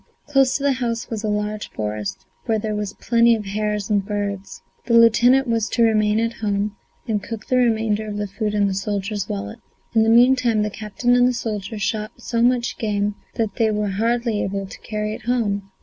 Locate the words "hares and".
3.45-4.03